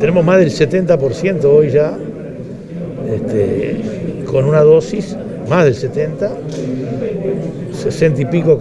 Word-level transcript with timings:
Tenemos 0.00 0.24
más 0.24 0.38
del 0.38 0.50
70% 0.50 1.44
hoy 1.46 1.72
ya, 1.72 1.98
este, 3.12 3.78
con 4.26 4.44
una 4.44 4.60
dosis, 4.60 5.16
más 5.50 5.64
del 5.64 5.74
70, 5.74 6.30
60 7.72 8.22
y 8.22 8.24
pico 8.26 8.60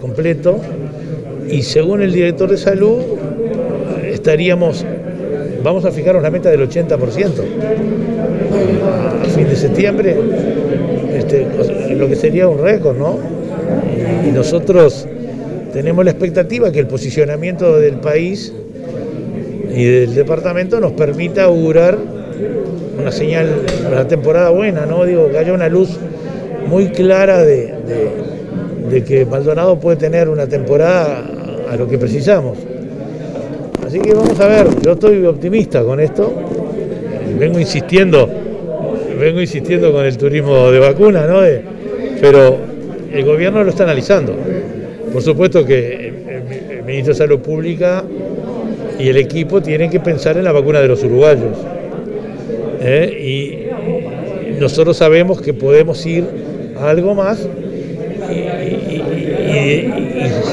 completo, 0.00 0.60
y 1.50 1.62
según 1.62 2.02
el 2.02 2.12
director 2.12 2.48
de 2.48 2.56
salud 2.56 3.00
estaríamos, 4.04 4.86
vamos 5.64 5.84
a 5.86 5.90
fijarnos 5.90 6.22
la 6.22 6.30
meta 6.30 6.50
del 6.50 6.70
80% 6.70 7.32
a 9.22 9.24
fin 9.24 9.48
de 9.48 9.56
septiembre, 9.56 10.16
este, 11.16 11.48
lo 11.96 12.06
que 12.06 12.14
sería 12.14 12.46
un 12.46 12.58
récord, 12.62 12.96
¿no? 12.96 13.18
Y 14.24 14.30
nosotros 14.30 15.04
tenemos 15.72 16.04
la 16.04 16.12
expectativa 16.12 16.70
que 16.70 16.78
el 16.78 16.86
posicionamiento 16.86 17.76
del 17.80 17.96
país 17.96 18.52
y 19.74 19.84
del 19.84 20.14
departamento 20.14 20.80
nos 20.80 20.92
permita 20.92 21.44
augurar 21.44 21.98
una 22.98 23.10
señal, 23.10 23.48
una 23.90 24.06
temporada 24.06 24.50
buena, 24.50 24.86
¿no? 24.86 25.04
Digo, 25.04 25.30
que 25.30 25.38
haya 25.38 25.52
una 25.52 25.68
luz 25.68 25.98
muy 26.66 26.88
clara 26.88 27.42
de, 27.42 27.74
que 29.06 29.24
Maldonado 29.24 29.78
puede 29.80 29.96
tener 29.96 30.28
una 30.28 30.46
temporada 30.46 31.24
a 31.70 31.76
lo 31.76 31.88
que 31.88 31.98
precisamos. 31.98 32.58
Así 33.86 33.98
que 33.98 34.14
vamos 34.14 34.38
a 34.38 34.46
ver, 34.46 34.66
yo 34.82 34.92
estoy 34.92 35.24
optimista 35.24 35.82
con 35.82 36.00
esto, 36.00 36.32
vengo 37.38 37.58
insistiendo, 37.58 38.28
vengo 39.18 39.40
insistiendo 39.40 39.92
con 39.92 40.04
el 40.04 40.16
turismo 40.16 40.70
de 40.70 40.78
vacuna, 40.78 41.26
¿no? 41.26 41.40
pero 42.20 42.58
el 43.12 43.24
gobierno 43.24 43.64
lo 43.64 43.70
está 43.70 43.84
analizando. 43.84 44.34
Por 45.12 45.22
supuesto 45.22 45.64
que 45.64 46.12
el 46.70 46.82
ministro 46.84 47.12
de 47.12 47.18
Salud 47.18 47.40
Pública 47.40 48.04
y 49.02 49.08
el 49.08 49.16
equipo 49.16 49.60
tiene 49.60 49.90
que 49.90 49.98
pensar 49.98 50.36
en 50.36 50.44
la 50.44 50.52
vacuna 50.52 50.80
de 50.80 50.86
los 50.86 51.02
uruguayos. 51.02 51.58
¿eh? 52.80 53.10
Y 53.20 54.60
nosotros 54.60 54.96
sabemos 54.96 55.40
que 55.40 55.52
podemos 55.52 56.06
ir 56.06 56.24
a 56.78 56.90
algo 56.90 57.14
más 57.14 57.48
y, 58.30 59.88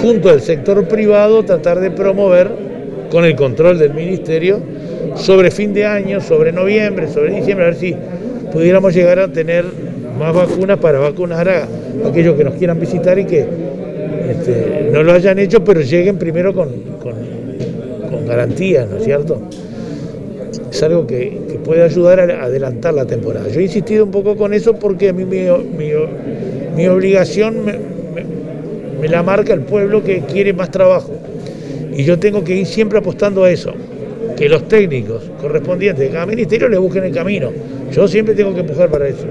junto 0.01 0.29
al 0.29 0.41
sector 0.41 0.87
privado 0.87 1.43
tratar 1.43 1.79
de 1.79 1.91
promover 1.91 2.49
con 3.11 3.23
el 3.23 3.35
control 3.35 3.77
del 3.77 3.93
ministerio 3.93 4.59
sobre 5.15 5.51
fin 5.51 5.73
de 5.73 5.85
año, 5.85 6.19
sobre 6.19 6.51
noviembre, 6.51 7.07
sobre 7.07 7.35
diciembre, 7.35 7.65
a 7.65 7.69
ver 7.69 7.77
si 7.77 7.95
pudiéramos 8.51 8.95
llegar 8.95 9.19
a 9.19 9.27
tener 9.27 9.65
más 10.17 10.33
vacunas 10.33 10.79
para 10.79 10.97
vacunar 10.97 11.47
a 11.47 11.67
aquellos 12.07 12.35
que 12.35 12.43
nos 12.43 12.55
quieran 12.55 12.79
visitar 12.79 13.19
y 13.19 13.25
que 13.25 13.45
este, 14.31 14.89
no 14.91 15.03
lo 15.03 15.13
hayan 15.13 15.37
hecho, 15.37 15.63
pero 15.63 15.81
lleguen 15.81 16.17
primero 16.17 16.53
con 16.53 16.69
con 17.01 17.38
garantías, 18.27 18.89
¿no 18.89 18.97
es 18.97 19.03
cierto? 19.03 19.41
Es 20.71 20.83
algo 20.83 21.07
que, 21.07 21.49
puede 21.63 21.83
ayudar 21.83 22.19
a 22.19 22.45
adelantar 22.45 22.93
la 22.93 23.05
temporada. 23.05 23.47
Yo 23.49 23.59
he 23.59 23.63
insistido 23.63 24.05
un 24.05 24.11
poco 24.11 24.35
con 24.35 24.53
eso 24.53 24.73
porque 24.73 25.09
a 25.09 25.13
mí 25.13 25.25
mi, 25.25 26.87
obligación 26.87 27.65
me, 27.65 29.07
la 29.07 29.21
marca 29.21 29.53
el 29.53 29.61
pueblo 29.61 30.03
que 30.03 30.21
quiere 30.21 30.53
más 30.53 30.71
trabajo. 30.71 31.11
Y 31.95 32.03
yo 32.03 32.17
tengo 32.17 32.43
que 32.43 32.55
ir 32.55 32.65
siempre 32.65 32.97
apostando 32.97 33.43
a 33.43 33.51
eso, 33.51 33.73
que 34.37 34.49
los 34.49 34.67
técnicos 34.67 35.29
correspondientes 35.41 36.07
de 36.07 36.11
cada 36.11 36.25
ministerio 36.25 36.69
le 36.69 36.77
busquen 36.77 37.03
el 37.03 37.13
camino. 37.13 37.51
Yo 37.91 38.07
siempre 38.07 38.33
tengo 38.33 38.53
que 38.53 38.61
empujar 38.61 38.89
para 38.89 39.07
eso. 39.07 39.25